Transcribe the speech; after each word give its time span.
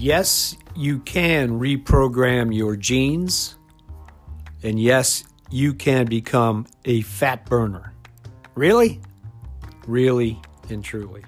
Yes, 0.00 0.56
you 0.74 1.00
can 1.00 1.60
reprogram 1.60 2.56
your 2.56 2.74
genes. 2.74 3.56
And 4.62 4.80
yes, 4.80 5.24
you 5.50 5.74
can 5.74 6.06
become 6.06 6.66
a 6.86 7.02
fat 7.02 7.44
burner. 7.44 7.92
Really? 8.54 9.02
Really 9.86 10.40
and 10.70 10.82
truly. 10.82 11.22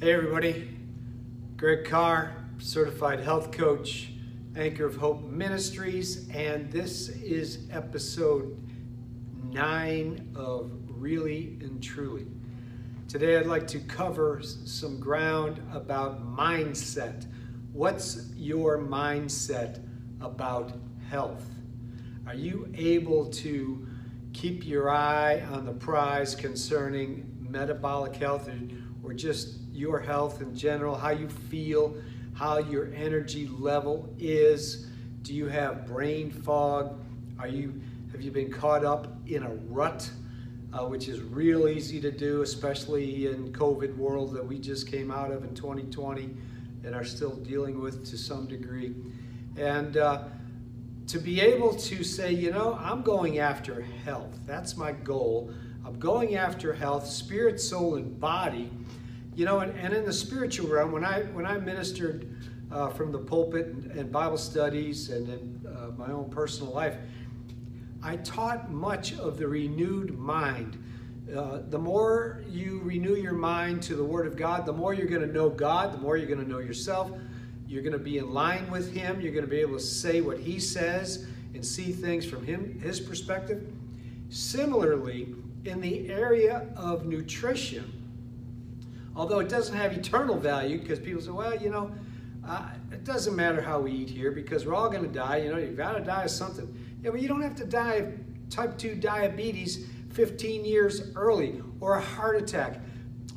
Hey, 0.00 0.12
everybody. 0.12 0.76
Greg 1.54 1.84
Carr, 1.84 2.34
certified 2.58 3.20
health 3.20 3.52
coach, 3.52 4.10
Anchor 4.56 4.86
of 4.86 4.96
Hope 4.96 5.22
Ministries, 5.22 6.28
and 6.30 6.68
this 6.72 7.10
is 7.10 7.68
episode 7.70 8.58
nine 9.44 10.32
of 10.34 10.72
Really 10.88 11.58
and 11.60 11.80
Truly. 11.80 12.26
Today, 13.12 13.36
I'd 13.36 13.44
like 13.44 13.66
to 13.66 13.78
cover 13.78 14.40
some 14.42 14.98
ground 14.98 15.60
about 15.70 16.26
mindset. 16.26 17.26
What's 17.70 18.30
your 18.34 18.78
mindset 18.78 19.86
about 20.22 20.72
health? 21.10 21.44
Are 22.26 22.34
you 22.34 22.72
able 22.74 23.26
to 23.26 23.86
keep 24.32 24.66
your 24.66 24.88
eye 24.88 25.42
on 25.52 25.66
the 25.66 25.74
prize 25.74 26.34
concerning 26.34 27.30
metabolic 27.38 28.16
health 28.16 28.48
or, 28.48 29.10
or 29.10 29.12
just 29.12 29.58
your 29.70 30.00
health 30.00 30.40
in 30.40 30.56
general, 30.56 30.94
how 30.94 31.10
you 31.10 31.28
feel, 31.28 31.94
how 32.32 32.60
your 32.60 32.94
energy 32.94 33.46
level 33.46 34.08
is? 34.18 34.86
Do 35.20 35.34
you 35.34 35.48
have 35.48 35.86
brain 35.86 36.30
fog? 36.30 36.98
Are 37.38 37.46
you 37.46 37.78
have 38.10 38.22
you 38.22 38.30
been 38.30 38.50
caught 38.50 38.86
up 38.86 39.14
in 39.26 39.42
a 39.42 39.50
rut? 39.68 40.10
Uh, 40.72 40.86
which 40.86 41.08
is 41.08 41.20
real 41.20 41.68
easy 41.68 42.00
to 42.00 42.10
do, 42.10 42.42
especially 42.42 43.26
in 43.26 43.52
COVID 43.52 43.96
world 43.96 44.32
that 44.34 44.46
we 44.46 44.58
just 44.58 44.90
came 44.90 45.10
out 45.10 45.30
of 45.30 45.44
in 45.44 45.54
2020 45.54 46.30
and 46.84 46.94
are 46.94 47.04
still 47.04 47.36
dealing 47.36 47.80
with 47.80 48.04
to 48.06 48.16
some 48.16 48.46
degree. 48.46 48.94
And 49.56 49.96
uh, 49.96 50.24
to 51.08 51.18
be 51.18 51.40
able 51.40 51.74
to 51.74 52.02
say, 52.02 52.32
you 52.32 52.50
know, 52.50 52.78
I'm 52.80 53.02
going 53.02 53.38
after 53.38 53.82
health. 54.04 54.38
That's 54.46 54.76
my 54.76 54.92
goal. 54.92 55.52
I'm 55.84 55.98
going 55.98 56.36
after 56.36 56.72
health, 56.72 57.06
spirit, 57.06 57.60
soul, 57.60 57.96
and 57.96 58.18
body. 58.18 58.70
You 59.34 59.44
know, 59.44 59.60
and, 59.60 59.78
and 59.78 59.92
in 59.92 60.04
the 60.04 60.12
spiritual 60.12 60.68
realm, 60.68 60.92
when 60.92 61.04
I 61.04 61.22
when 61.22 61.46
I 61.46 61.58
ministered 61.58 62.28
uh, 62.70 62.88
from 62.88 63.12
the 63.12 63.18
pulpit 63.18 63.66
and, 63.66 63.90
and, 63.92 64.12
Bible 64.12 64.38
studies 64.38 65.10
and 65.10 65.28
in 65.28 65.66
uh, 65.66 65.90
my 65.96 66.10
own 66.10 66.30
personal 66.30 66.72
life, 66.72 66.96
I 68.02 68.16
taught 68.16 68.70
much 68.70 69.14
of 69.14 69.38
the 69.38 69.46
renewed 69.46 70.18
mind. 70.18 70.82
Uh, 71.34 71.60
the 71.68 71.78
more 71.78 72.42
you 72.48 72.80
renew 72.82 73.14
your 73.14 73.32
mind 73.32 73.82
to 73.84 73.94
the 73.94 74.04
Word 74.04 74.26
of 74.26 74.36
God, 74.36 74.66
the 74.66 74.72
more 74.72 74.92
you're 74.92 75.06
going 75.06 75.26
to 75.26 75.32
know 75.32 75.48
God, 75.48 75.94
the 75.94 75.98
more 75.98 76.16
you're 76.16 76.26
going 76.26 76.44
to 76.44 76.48
know 76.48 76.58
yourself. 76.58 77.12
You're 77.68 77.82
going 77.82 77.92
to 77.92 77.98
be 77.98 78.18
in 78.18 78.34
line 78.34 78.68
with 78.70 78.92
Him. 78.92 79.20
You're 79.20 79.32
going 79.32 79.44
to 79.44 79.50
be 79.50 79.60
able 79.60 79.78
to 79.78 79.84
say 79.84 80.20
what 80.20 80.38
He 80.38 80.58
says 80.58 81.26
and 81.54 81.64
see 81.64 81.92
things 81.92 82.26
from 82.26 82.44
Him, 82.44 82.80
His 82.80 82.98
perspective. 83.00 83.72
Similarly, 84.30 85.34
in 85.64 85.80
the 85.80 86.10
area 86.10 86.66
of 86.76 87.06
nutrition, 87.06 87.90
although 89.14 89.38
it 89.38 89.48
doesn't 89.48 89.76
have 89.76 89.92
eternal 89.96 90.36
value, 90.36 90.78
because 90.80 90.98
people 90.98 91.22
say, 91.22 91.30
well, 91.30 91.56
you 91.56 91.70
know, 91.70 91.92
uh, 92.46 92.68
it 92.90 93.04
doesn't 93.04 93.36
matter 93.36 93.60
how 93.60 93.80
we 93.80 93.92
eat 93.92 94.10
here 94.10 94.32
because 94.32 94.66
we're 94.66 94.74
all 94.74 94.90
going 94.90 95.04
to 95.04 95.08
die. 95.08 95.38
You 95.38 95.52
know, 95.52 95.58
you've 95.58 95.76
got 95.76 95.92
to 95.92 96.04
die 96.04 96.24
of 96.24 96.30
something. 96.30 96.72
Yeah, 97.02 97.10
but 97.10 97.20
you 97.20 97.28
don't 97.28 97.42
have 97.42 97.54
to 97.56 97.64
die 97.64 97.94
of 97.94 98.14
type 98.50 98.76
2 98.76 98.96
diabetes 98.96 99.86
15 100.12 100.64
years 100.64 101.14
early, 101.16 101.62
or 101.80 101.96
a 101.96 102.00
heart 102.00 102.36
attack, 102.36 102.80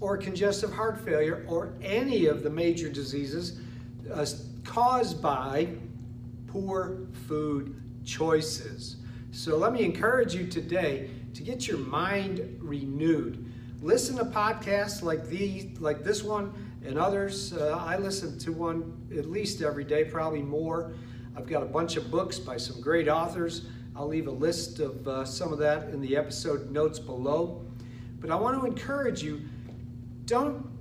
or 0.02 0.18
congestive 0.18 0.74
heart 0.74 1.00
failure, 1.00 1.46
or 1.48 1.74
any 1.82 2.26
of 2.26 2.44
the 2.44 2.50
major 2.50 2.90
diseases 2.90 3.60
uh, 4.14 4.26
caused 4.64 5.22
by 5.22 5.70
poor 6.48 7.08
food 7.28 7.82
choices. 8.04 8.98
So 9.32 9.58
let 9.58 9.74
me 9.74 9.84
encourage 9.84 10.34
you 10.34 10.48
today 10.48 11.10
to 11.34 11.44
get 11.44 11.68
your 11.68 11.78
mind 11.78 12.58
renewed. 12.62 13.52
Listen 13.82 14.18
to 14.18 14.26
podcasts 14.26 15.04
like 15.04 15.28
these, 15.28 15.80
like 15.80 16.04
this 16.04 16.24
one, 16.24 16.54
and 16.86 16.98
others. 16.98 17.54
Uh, 17.54 17.78
I 17.80 17.98
listen 17.98 18.38
to 18.40 18.52
one 18.52 19.08
at 19.18 19.30
least 19.30 19.62
every 19.62 19.84
day, 19.84 20.06
probably 20.06 20.42
more. 20.42 20.94
I've 21.36 21.48
got 21.48 21.64
a 21.64 21.66
bunch 21.66 21.98
of 21.98 22.10
books 22.10 22.40
by 22.40 22.58
some 22.58 22.80
great 22.80 23.08
authors. 23.08 23.66
I'll 23.96 24.08
leave 24.08 24.28
a 24.28 24.32
list 24.32 24.80
of 24.80 25.08
uh, 25.08 25.26
some 25.26 25.52
of 25.52 25.60
that 25.60 25.90
in 25.90 26.02
the 26.02 26.16
episode 26.16 26.72
notes 26.72 27.00
below. 27.00 27.66
But 28.20 28.30
I 28.30 28.36
want 28.36 28.60
to 28.60 28.66
encourage 28.66 29.24
you 29.24 29.42
don't 30.26 30.74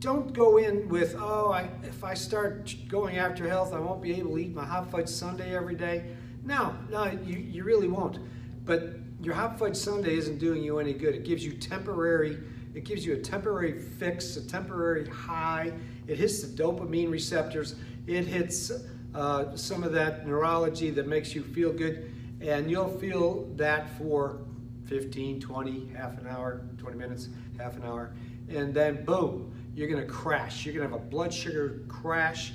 don't 0.00 0.32
go 0.32 0.56
in 0.56 0.88
with 0.88 1.14
oh 1.18 1.52
I, 1.52 1.68
if 1.82 2.02
I 2.04 2.14
start 2.14 2.74
going 2.88 3.18
after 3.18 3.46
health 3.46 3.74
I 3.74 3.78
won't 3.78 4.00
be 4.00 4.14
able 4.14 4.30
to 4.32 4.38
eat 4.38 4.54
my 4.54 4.64
hot 4.64 4.90
fudge 4.90 5.08
sundae 5.08 5.54
every 5.54 5.74
day. 5.74 6.16
No, 6.42 6.74
no, 6.90 7.04
you, 7.04 7.36
you 7.36 7.64
really 7.64 7.88
won't. 7.88 8.18
But 8.64 8.94
your 9.20 9.34
hot 9.34 9.58
fudge 9.58 9.76
sundae 9.76 10.16
isn't 10.16 10.38
doing 10.38 10.62
you 10.62 10.78
any 10.78 10.94
good. 10.94 11.14
It 11.14 11.24
gives 11.24 11.44
you 11.44 11.52
temporary 11.52 12.38
it 12.74 12.84
gives 12.84 13.04
you 13.04 13.14
a 13.14 13.18
temporary 13.18 13.80
fix, 13.80 14.36
a 14.36 14.46
temporary 14.46 15.06
high. 15.08 15.72
It 16.06 16.18
hits 16.18 16.42
the 16.42 16.62
dopamine 16.62 17.10
receptors. 17.10 17.74
It 18.06 18.26
hits 18.26 18.70
uh, 19.14 19.56
some 19.56 19.82
of 19.82 19.92
that 19.92 20.26
neurology 20.26 20.90
that 20.90 21.08
makes 21.08 21.34
you 21.34 21.42
feel 21.42 21.72
good, 21.72 22.12
and 22.40 22.70
you'll 22.70 22.96
feel 22.98 23.48
that 23.56 23.96
for 23.98 24.40
15, 24.86 25.40
20, 25.40 25.92
half 25.96 26.18
an 26.18 26.26
hour, 26.26 26.62
20 26.78 26.96
minutes, 26.96 27.28
half 27.58 27.76
an 27.76 27.84
hour, 27.84 28.12
and 28.48 28.72
then 28.72 29.04
boom, 29.04 29.52
you're 29.74 29.88
gonna 29.88 30.04
crash. 30.04 30.64
You're 30.64 30.74
gonna 30.74 30.88
have 30.88 31.00
a 31.00 31.04
blood 31.04 31.32
sugar 31.32 31.82
crash, 31.88 32.52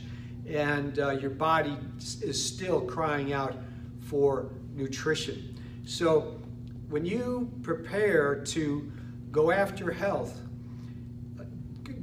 and 0.48 1.00
uh, 1.00 1.12
your 1.12 1.30
body 1.30 1.78
is 1.98 2.44
still 2.44 2.82
crying 2.82 3.34
out 3.34 3.56
for 4.02 4.50
nutrition. 4.74 5.58
So 5.86 6.40
when 6.90 7.06
you 7.06 7.52
prepare 7.64 8.44
to 8.46 8.92
go 9.36 9.52
after 9.52 9.92
health, 9.92 10.40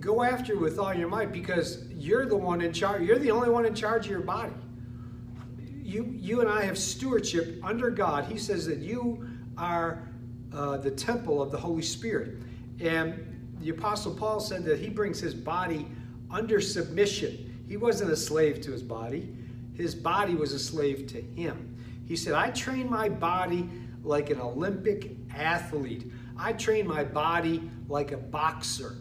go 0.00 0.22
after 0.22 0.58
with 0.58 0.78
all 0.78 0.92
your 0.92 1.08
might 1.08 1.32
because 1.32 1.88
you're 1.92 2.26
the 2.26 2.36
one 2.36 2.60
in 2.60 2.74
charge. 2.74 3.00
You're 3.04 3.18
the 3.18 3.30
only 3.30 3.48
one 3.48 3.64
in 3.64 3.74
charge 3.74 4.04
of 4.04 4.10
your 4.10 4.20
body. 4.20 4.52
You, 5.82 6.14
you 6.14 6.42
and 6.42 6.48
I 6.48 6.62
have 6.64 6.76
stewardship 6.76 7.58
under 7.64 7.88
God. 7.88 8.26
He 8.26 8.36
says 8.36 8.66
that 8.66 8.80
you 8.80 9.26
are 9.56 10.06
uh, 10.52 10.76
the 10.76 10.90
temple 10.90 11.40
of 11.40 11.50
the 11.50 11.56
Holy 11.56 11.80
Spirit. 11.80 12.36
And 12.80 13.54
the 13.60 13.70
Apostle 13.70 14.14
Paul 14.14 14.38
said 14.38 14.62
that 14.64 14.78
he 14.78 14.90
brings 14.90 15.18
his 15.18 15.34
body 15.34 15.86
under 16.30 16.60
submission. 16.60 17.64
He 17.66 17.78
wasn't 17.78 18.10
a 18.10 18.16
slave 18.16 18.60
to 18.60 18.72
his 18.72 18.82
body, 18.82 19.34
his 19.72 19.94
body 19.94 20.34
was 20.34 20.52
a 20.52 20.58
slave 20.58 21.06
to 21.06 21.22
him. 21.22 21.78
He 22.04 22.14
said, 22.14 22.34
I 22.34 22.50
train 22.50 22.90
my 22.90 23.08
body 23.08 23.70
like 24.04 24.28
an 24.28 24.38
Olympic 24.38 25.12
athlete, 25.34 26.12
I 26.38 26.52
train 26.52 26.86
my 26.86 27.04
body 27.04 27.70
like 27.88 28.12
a 28.12 28.16
boxer. 28.16 28.96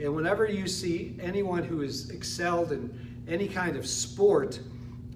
And 0.00 0.14
whenever 0.14 0.46
you 0.46 0.66
see 0.66 1.16
anyone 1.20 1.62
who 1.62 1.80
has 1.80 2.10
excelled 2.10 2.72
in 2.72 3.24
any 3.28 3.48
kind 3.48 3.76
of 3.76 3.86
sport, 3.86 4.60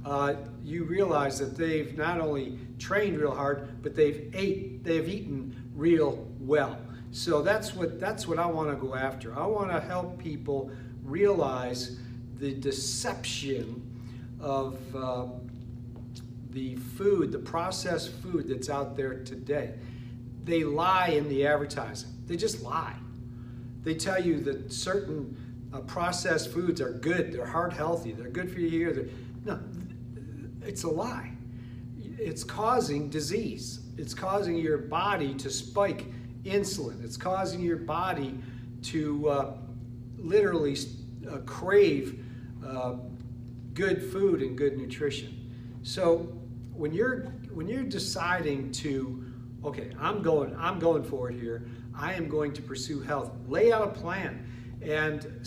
uh, 0.05 0.35
you 0.65 0.85
realize 0.85 1.39
that 1.39 1.57
they've 1.57 1.97
not 1.97 2.21
only 2.21 2.59
trained 2.79 3.19
real 3.19 3.35
hard, 3.35 3.83
but 3.83 3.95
they've 3.95 4.31
ate, 4.35 4.85
they've 4.85 5.09
eaten 5.09 5.71
real 5.75 6.27
well. 6.41 6.79
So 7.11 7.43
that's 7.43 7.75
what 7.75 7.99
that's 7.99 8.29
what 8.29 8.39
I 8.39 8.47
want 8.47 8.71
to 8.71 8.77
go 8.77 8.95
after. 8.95 9.37
I 9.37 9.47
want 9.47 9.71
to 9.71 9.81
help 9.81 10.19
people 10.19 10.71
realize 11.03 11.99
the 12.39 12.55
deception 12.55 13.83
of 14.41 14.79
uh, 14.95 15.27
the 16.51 16.77
food, 16.77 17.33
the 17.33 17.39
processed 17.39 18.13
food 18.13 18.49
that's 18.49 18.69
out 18.69 18.97
there 18.97 19.23
today. 19.25 19.75
They 20.49 20.65
lie 20.65 21.09
in 21.09 21.29
the 21.29 21.47
advertising. 21.47 22.11
They 22.27 22.37
just 22.37 22.63
lie. 22.63 22.97
They 23.83 23.95
tell 23.95 24.21
you 24.21 24.41
that 24.41 24.73
certain 24.73 25.37
uh, 25.73 25.81
processed 25.81 26.51
foods 26.53 26.81
are 26.81 26.93
good, 26.93 27.33
they're 27.33 27.47
heart 27.47 27.73
healthy, 27.73 28.13
they're 28.13 28.31
good 28.31 28.51
for 28.51 28.61
you. 28.61 29.11
No, 29.45 29.61
it's 30.63 30.85
a 30.85 30.89
lie. 30.89 31.33
It's 32.19 32.43
causing 32.43 33.11
disease. 33.11 33.81
It's 33.99 34.15
causing 34.15 34.57
your 34.57 34.79
body 34.79 35.35
to 35.35 35.51
spike 35.51 36.07
insulin. 36.45 37.05
It's 37.05 37.17
causing 37.17 37.61
your 37.61 37.77
body 37.77 38.39
to 38.85 39.29
uh, 39.29 39.57
literally 40.17 40.77
uh, 41.31 41.39
crave 41.39 42.25
uh, 42.67 42.95
good 43.75 44.03
food 44.03 44.41
and 44.43 44.57
good 44.57 44.79
nutrition. 44.79 45.79
So 45.83 46.33
when 46.73 46.93
you're 46.93 47.27
when 47.53 47.69
you're 47.69 47.83
deciding 47.83 48.73
to, 48.73 49.25
okay, 49.65 49.93
I'm 49.99 50.23
going 50.23 50.55
I'm 50.57 50.79
going 50.79 51.03
for 51.03 51.31
it 51.31 51.39
here. 51.39 51.67
I 51.95 52.15
am 52.15 52.29
going 52.29 52.53
to 52.53 52.63
pursue 52.63 53.01
health. 53.01 53.33
Lay 53.49 53.73
out 53.73 53.83
a 53.83 53.89
plan 53.89 54.47
and, 54.81 55.47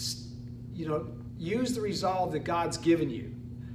you 0.73 0.87
know, 0.87 1.07
use 1.37 1.73
the 1.73 1.81
resolve 1.81 2.33
that 2.33 2.43
God's 2.43 2.77
given 2.77 3.09
you. 3.09 3.33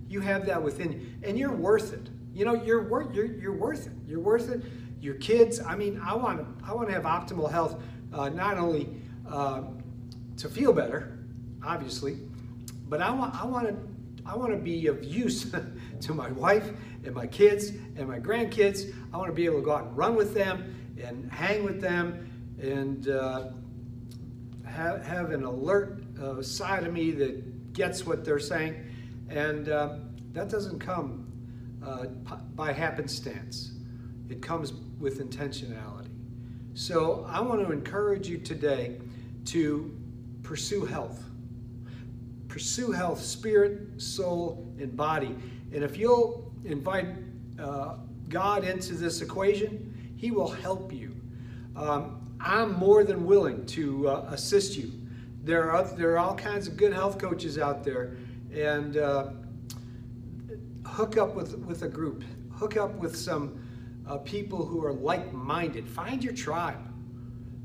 You 0.09 0.21
have 0.21 0.47
that 0.47 0.62
within 0.62 0.93
you, 0.93 1.06
and 1.23 1.38
you're 1.38 1.53
worth 1.53 1.93
it. 1.93 2.11
You 2.33 2.44
know, 2.44 2.55
you're 2.55 2.83
worth 2.88 3.15
you're, 3.15 3.27
you're 3.27 3.56
worth 3.56 3.87
it. 3.87 3.93
You're 4.06 4.21
worth 4.21 4.50
it. 4.50 4.62
Your 5.00 5.15
kids. 5.15 5.61
I 5.61 5.75
mean, 5.75 6.00
I 6.05 6.15
want 6.15 6.47
I 6.65 6.73
want 6.75 6.88
to 6.88 6.94
have 6.94 7.05
optimal 7.05 7.50
health, 7.50 7.81
uh, 8.12 8.29
not 8.29 8.59
only 8.59 8.88
uh, 9.29 9.62
to 10.37 10.49
feel 10.49 10.73
better, 10.73 11.19
obviously, 11.65 12.19
but 12.88 13.00
I 13.00 13.11
want, 13.11 13.35
I 13.35 13.44
want 13.47 13.67
to, 13.69 13.77
I 14.26 14.37
want 14.37 14.50
to 14.50 14.58
be 14.58 14.88
of 14.88 15.05
use 15.05 15.55
to 16.00 16.14
my 16.14 16.31
wife 16.32 16.70
and 17.05 17.14
my 17.14 17.26
kids 17.26 17.69
and 17.96 18.08
my 18.08 18.19
grandkids. 18.19 18.93
I 19.12 19.17
want 19.17 19.31
to 19.31 19.34
be 19.34 19.44
able 19.44 19.61
to 19.61 19.64
go 19.64 19.73
out 19.73 19.84
and 19.84 19.96
run 19.96 20.17
with 20.17 20.34
them 20.34 20.75
and 21.02 21.31
hang 21.31 21.64
with 21.64 21.81
them 21.81 22.28
and 22.61 23.08
uh, 23.08 23.49
have, 24.64 25.05
have 25.05 25.31
an 25.31 25.44
alert 25.44 26.02
uh, 26.20 26.43
side 26.43 26.84
of 26.84 26.93
me 26.93 27.12
that 27.12 27.73
gets 27.73 28.05
what 28.05 28.25
they're 28.25 28.38
saying. 28.38 28.75
And 29.28 29.69
uh, 29.69 29.96
that 30.32 30.49
doesn't 30.49 30.81
come 30.81 31.31
uh, 31.84 32.06
by 32.55 32.73
happenstance. 32.73 33.73
It 34.28 34.43
comes 34.43 34.73
with 34.99 35.20
intentionality. 35.20 36.08
So 36.75 37.26
I 37.28 37.40
want 37.40 37.67
to 37.67 37.73
encourage 37.73 38.28
you 38.28 38.38
today 38.38 38.99
to 39.46 39.96
pursue 40.43 40.84
health. 40.84 41.23
Pursue 42.56 42.91
health, 42.91 43.20
spirit, 43.20 44.00
soul, 44.00 44.67
and 44.81 44.97
body. 44.97 45.37
And 45.75 45.85
if 45.85 45.99
you'll 45.99 46.50
invite 46.64 47.05
uh, 47.58 47.97
God 48.31 48.64
into 48.64 48.94
this 48.94 49.20
equation, 49.20 50.14
He 50.17 50.31
will 50.31 50.49
help 50.49 50.91
you. 50.91 51.14
Um, 51.76 52.35
I'm 52.41 52.73
more 52.73 53.05
than 53.05 53.26
willing 53.26 53.67
to 53.67 54.08
uh, 54.08 54.29
assist 54.31 54.75
you. 54.75 54.91
There 55.44 55.70
are, 55.70 55.85
there 55.85 56.12
are 56.12 56.19
all 56.19 56.35
kinds 56.35 56.67
of 56.67 56.79
good 56.79 56.94
health 56.94 57.19
coaches 57.19 57.58
out 57.58 57.85
there, 57.85 58.17
and 58.55 58.97
uh, 58.97 59.32
hook 60.87 61.19
up 61.19 61.35
with, 61.35 61.59
with 61.59 61.82
a 61.82 61.88
group, 61.88 62.25
hook 62.55 62.79
up 62.79 62.94
with 62.94 63.14
some 63.14 63.62
uh, 64.09 64.17
people 64.17 64.64
who 64.64 64.82
are 64.82 64.94
like 64.94 65.31
minded. 65.31 65.87
Find 65.87 66.25
your 66.25 66.32
tribe, 66.32 66.81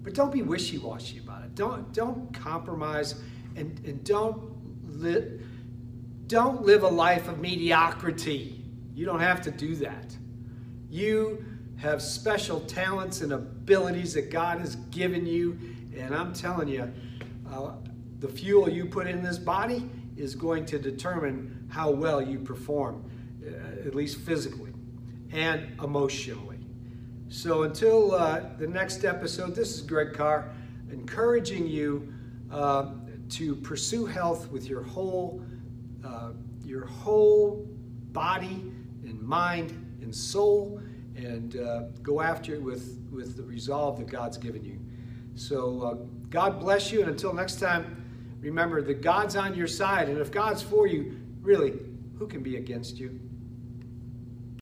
but 0.03 0.13
don't 0.13 0.33
be 0.33 0.41
wishy 0.41 0.79
washy 0.79 1.19
about 1.19 1.45
it. 1.45 1.55
Don't, 1.55 1.93
don't 1.93 2.33
compromise 2.33 3.15
and, 3.55 3.79
and 3.85 4.03
don't, 4.03 4.51
li- 4.91 5.39
don't 6.27 6.63
live 6.63 6.83
a 6.83 6.87
life 6.87 7.27
of 7.27 7.39
mediocrity. 7.39 8.63
You 8.93 9.05
don't 9.05 9.19
have 9.19 9.41
to 9.43 9.51
do 9.51 9.75
that. 9.77 10.15
You 10.89 11.43
have 11.77 12.01
special 12.01 12.61
talents 12.61 13.21
and 13.21 13.33
abilities 13.33 14.13
that 14.13 14.29
God 14.29 14.59
has 14.59 14.75
given 14.91 15.25
you, 15.25 15.59
and 15.97 16.15
I'm 16.15 16.33
telling 16.33 16.67
you, 16.67 16.91
uh, 17.49 17.71
the 18.19 18.27
fuel 18.27 18.69
you 18.69 18.85
put 18.85 19.07
in 19.07 19.23
this 19.23 19.37
body 19.37 19.89
is 20.15 20.35
going 20.35 20.65
to 20.67 20.77
determine 20.77 21.67
how 21.69 21.89
well 21.89 22.21
you 22.21 22.39
perform, 22.39 23.09
uh, 23.43 23.87
at 23.87 23.95
least 23.95 24.19
physically 24.19 24.71
and 25.31 25.79
emotionally. 25.81 26.59
So 27.29 27.63
until 27.63 28.13
uh, 28.13 28.41
the 28.57 28.67
next 28.67 29.05
episode, 29.05 29.55
this 29.55 29.73
is 29.75 29.81
Greg 29.81 30.13
Carr 30.13 30.51
encouraging 30.91 31.65
you 31.65 32.13
uh, 32.51 32.91
to 33.31 33.55
pursue 33.55 34.05
health 34.05 34.49
with 34.51 34.67
your 34.67 34.83
whole, 34.83 35.41
uh, 36.05 36.31
your 36.63 36.85
whole 36.85 37.67
body 38.11 38.71
and 39.03 39.21
mind 39.21 39.71
and 40.01 40.13
soul, 40.13 40.81
and 41.15 41.57
uh, 41.57 41.83
go 42.01 42.21
after 42.21 42.53
it 42.53 42.61
with, 42.61 42.99
with 43.11 43.37
the 43.37 43.43
resolve 43.43 43.97
that 43.99 44.07
God's 44.07 44.37
given 44.37 44.63
you. 44.63 44.79
So 45.35 45.81
uh, 45.81 45.93
God 46.29 46.59
bless 46.59 46.91
you, 46.91 47.01
and 47.01 47.09
until 47.09 47.33
next 47.33 47.59
time, 47.59 48.37
remember 48.39 48.81
that 48.81 49.01
God's 49.01 49.35
on 49.35 49.55
your 49.55 49.67
side, 49.67 50.09
and 50.09 50.17
if 50.17 50.31
God's 50.31 50.61
for 50.61 50.87
you, 50.87 51.17
really, 51.41 51.73
who 52.17 52.27
can 52.27 52.43
be 52.43 52.57
against 52.57 52.97
you? 52.97 53.19